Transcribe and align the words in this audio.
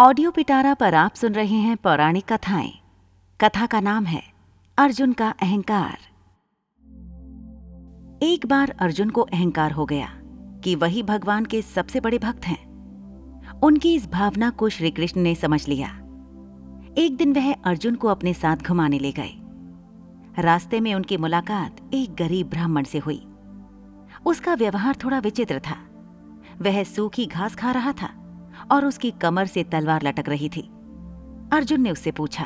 Audio 0.00 0.30
पिटारा 0.30 0.74
पर 0.74 0.94
आप 0.94 1.14
सुन 1.14 1.32
रहे 1.32 1.56
हैं 1.56 1.76
पौराणिक 1.76 2.32
कथाएँ। 2.32 2.72
कथा 3.40 3.66
का 3.66 3.80
नाम 3.80 4.04
है 4.04 4.22
अर्जुन 4.78 5.12
का 5.12 5.30
अहंकार। 5.30 5.98
एक 8.22 8.46
बार 8.46 8.76
अर्जुन 8.78 9.10
को 9.10 9.20
अहंकार 9.20 9.72
हो 9.72 9.84
गया 9.84 10.08
कि 10.64 10.74
वही 10.74 11.02
भगवान 11.02 11.44
के 11.44 11.62
सबसे 11.62 12.00
बड़े 12.00 12.18
भक्त 12.18 12.46
हैं। 12.46 12.66
उनकी 13.60 13.94
इस 13.94 14.08
भावना 14.08 14.50
को 14.50 14.68
श्री 14.68 14.90
कृष्ण 14.90 15.20
ने 15.20 15.34
समझ 15.34 15.68
लिया। 15.68 15.88
एक 16.98 17.16
दिन 17.18 17.32
वह 17.32 17.54
अर्जुन 17.54 17.94
को 17.94 18.08
अपने 18.08 18.34
साथ 18.34 18.56
घुमाने 18.56 18.98
ले 18.98 19.12
गए। 19.12 19.32
रास्ते 20.42 20.80
में 20.80 20.94
उनकी 20.94 21.16
मुलाकात 21.16 21.76
एक 21.94 22.14
गरीब 22.14 22.50
ब्राह्मण 22.50 22.84
से 22.84 22.98
हुई। 22.98 23.26
उसका 24.26 24.54
व्यवहार 24.54 24.96
थोड़ा 25.04 25.18
विचित्र 25.18 25.58
था। 25.58 25.76
वह 26.62 26.84
सूखी 26.84 27.26
घास 27.26 27.54
खा 27.54 27.70
रहा 27.70 27.92
था। 27.92 28.19
और 28.72 28.84
उसकी 28.84 29.10
कमर 29.20 29.46
से 29.46 29.64
तलवार 29.64 30.02
लटक 30.02 30.28
रही 30.28 30.48
थी। 30.48 30.60
अर्जुन 31.52 31.80
ने 31.80 31.90
उससे 31.90 32.10
पूछा, 32.10 32.44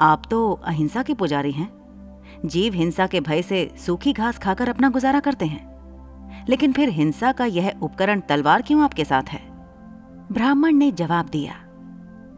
आप 0.00 0.22
तो 0.30 0.50
अहिंसा 0.52 1.02
के 1.02 1.14
पुजारी 1.14 1.52
हैं। 1.52 1.70
जीव 2.46 2.74
हिंसा 2.74 3.06
के 3.06 3.20
भय 3.20 3.42
से 3.42 3.70
सूखी 3.76 4.12
घास 4.12 4.38
खाकर 4.38 4.68
अपना 4.68 4.88
गुजारा 4.88 5.20
करते 5.20 5.46
हैं। 5.46 5.66
लेकिन 6.48 6.72
फिर 6.72 6.88
हिंसा 6.88 7.32
का 7.32 7.44
यह 7.44 7.72
उपकरण 7.82 8.20
तलवार 8.20 8.62
क्यों 8.62 8.82
आपके 8.82 9.04
साथ 9.04 9.28
है? 9.28 9.40
ब्राह्मण 10.32 10.74
ने 10.74 10.90
जवाब 10.92 11.28
दिया, 11.28 11.54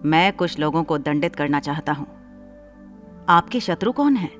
मैं 0.04 0.32
कुछ 0.32 0.58
लोगों 0.58 0.82
को 0.84 0.98
दंडित 0.98 1.36
करना 1.36 1.60
चाहता 1.60 1.92
हूँ। 1.92 2.06
आपके 3.28 3.60
शत्रु 3.60 3.92
कौन 3.92 4.16
हैं? 4.16 4.30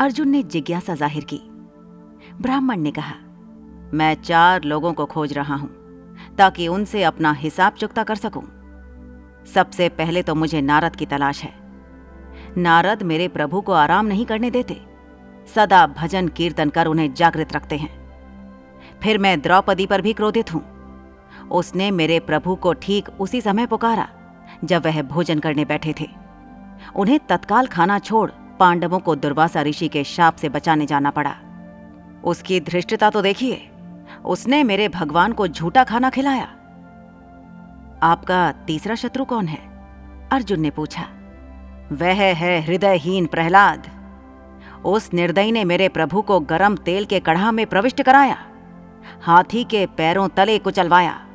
अर्जुन 0.00 0.28
ने 0.28 0.42
जिज्ञासा 0.42 0.94
ज़ाहिर 0.94 1.24
की। 1.24 1.40
ब्राह्मण 2.40 2.80
ने 2.80 2.90
कहा, 2.90 3.14
मैं 3.94 4.14
चार 4.14 4.64
लोगों 4.64 4.92
को 4.92 5.06
खोज 5.06 5.32
रहा 5.32 5.54
हूँ। 5.54 5.85
ताकि 6.38 6.68
उनसे 6.68 7.02
अपना 7.02 7.32
हिसाब 7.32 7.72
चुकता 7.72 8.02
कर 8.02 8.14
सकूँ। 8.14 8.42
सबसे 9.54 9.88
पहले 9.88 10.22
तो 10.22 10.34
मुझे 10.34 10.60
नारद 10.60 10.96
की 10.96 11.06
तलाश 11.06 11.42
है। 11.42 11.52
नारद 12.58 13.02
मेरे 13.02 13.28
प्रभु 13.28 13.60
को 13.60 13.72
आराम 13.72 14.06
नहीं 14.06 14.26
करने 14.26 14.50
देते। 14.50 14.80
सदा 15.54 15.86
भजन 15.86 16.28
कीर्तन 16.28 16.70
कर 16.70 16.86
उन्हें 16.86 17.14
जागृत 17.14 17.52
रखते 17.52 17.76
हैं। 17.76 17.90
फिर 19.02 19.18
मैं 19.18 19.40
द्रौपदी 19.40 19.86
पर 19.86 20.00
भी 20.00 20.12
क्रोधित 20.12 20.54
हूँ। 20.54 20.64
उसने 21.50 21.90
मेरे 21.90 22.18
प्रभु 22.20 22.54
को 22.54 22.72
ठीक 22.72 23.08
उसी 23.20 23.40
समय 23.40 23.66
पुकारा, 23.66 24.08
जब 24.64 24.86
वह 24.86 25.02
भोजन 25.02 25.38
करने 25.38 25.64
बैठे 25.64 25.94
थे। 26.00 26.08
उन्हें 26.96 27.18
तत्काल 27.28 27.66
खाना 27.66 27.98
छोड़ 27.98 28.30
पांडवों 28.58 28.98
को 28.98 29.14
दुर्वासा 29.16 29.62
ऋषि 29.62 29.88
के 29.88 30.04
शाप 30.04 30.36
से 30.36 30.48
बचाने 30.48 30.86
जाना 30.86 31.10
पड़ा। 31.10 31.34
उसकी 32.24 32.60
धृष्टता 32.60 33.10
तो 33.10 33.22
देखिए। 33.22 33.70
उसने 34.24 34.64
मेरे 34.64 34.88
भगवान 34.88 35.32
को 35.32 35.48
झूठा 35.48 35.84
खाना 35.84 36.10
खिलाया। 36.10 36.48
आपका 38.02 38.52
तीसरा 38.52 38.94
शत्रु 38.94 39.24
कौन 39.24 39.46
है? 39.46 39.58
अर्जुन 40.32 40.60
ने 40.60 40.70
पूछा। 40.70 41.02
वह 41.92 42.34
है 42.34 42.60
हृदयहीन 42.60 43.26
प्रहलाद। 43.26 43.90
उस 44.84 45.14
निर्दयी 45.14 45.52
ने 45.52 45.64
मेरे 45.64 45.88
प्रभु 45.88 46.22
को 46.22 46.40
गरम 46.40 46.76
तेल 46.76 47.04
के 47.04 47.20
कढ़ा 47.20 47.52
में 47.52 47.66
प्रविष्ट 47.66 48.02
कराया। 48.02 48.38
हाथी 49.22 49.64
के 49.64 49.86
पैरों 49.86 50.28
तले 50.28 50.58
कुचलवाया 50.58 51.26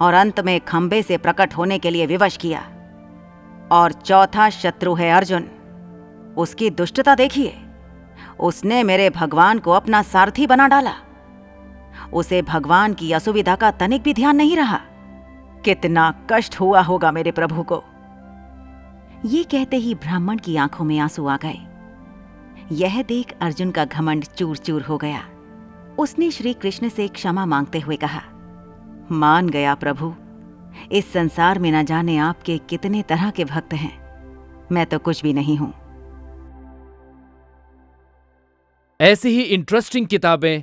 और 0.00 0.14
अंत 0.14 0.40
में 0.40 0.60
खंबे 0.60 1.02
से 1.02 1.16
प्रकट 1.16 1.54
होने 1.56 1.78
के 1.78 1.90
लिए 1.90 2.06
विवश 2.06 2.36
किया। 2.36 2.62
और 3.72 3.92
चौथा 3.92 4.50
शत्रु 4.50 4.94
है 4.94 5.12
अर्जुन। 5.12 5.48
उसकी 6.36 6.70
दुष्टता 6.70 7.14
देखिए। 7.14 7.62
उसने 8.40 8.82
मेरे 8.82 9.10
भगवान 9.10 9.58
को 9.58 9.70
अपना 9.70 10.02
सारथी 10.02 10.46
बना 10.46 10.68
डाला। 10.68 10.92
उसे 12.12 12.42
भगवान 12.42 12.94
की 12.94 13.12
असुविधा 13.12 13.56
का 13.56 13.70
तनिक 13.70 14.02
भी 14.02 14.14
ध्यान 14.14 14.36
नहीं 14.36 14.56
रहा। 14.56 14.80
कितना 15.64 16.10
कष्ट 16.30 16.60
हुआ 16.60 16.80
होगा 16.80 17.12
मेरे 17.12 17.30
प्रभु 17.30 17.62
को। 17.62 17.82
ये 19.24 19.42
कहते 19.44 19.76
ही 19.76 19.94
ब्राह्मण 19.94 20.38
की 20.38 20.56
आँखों 20.56 20.84
में 20.84 20.98
आँसू 20.98 21.26
आ 21.26 21.36
गए। 21.36 21.58
यह 22.72 23.02
देख 23.02 23.34
अर्जुन 23.40 23.70
का 23.70 23.84
घमंड 23.84 24.24
चूर 24.24 24.56
चूर 24.56 24.82
हो 24.82 24.96
गया। 24.96 25.22
उसने 25.98 26.30
श्री 26.30 26.52
कृष्ण 26.52 26.88
से 26.88 27.08
क्षमा 27.08 27.46
मांगते 27.46 27.80
हुए 27.80 27.96
कहा, 27.96 28.22
मान 29.12 29.48
गया 29.48 29.74
प्रभु, 29.74 30.14
इस 30.92 31.12
संसार 31.12 31.58
में 31.58 31.70
न 31.72 31.84
जाने 31.84 32.16
आपके 32.16 32.58
कितने 32.58 33.02
तरह 33.02 33.30
के 33.30 33.44
भक्त 33.44 33.74
हैं। 33.74 33.92
मैं 34.72 34.86
तो 34.86 34.98
कुछ 34.98 35.22
भी 35.22 35.32
नहीं 35.32 35.56
हूँ। 35.56 35.72
ऐसी 39.00 39.28
ही 39.28 39.42
इंटरेस्टिंग 39.42 40.06
किताबें 40.06 40.62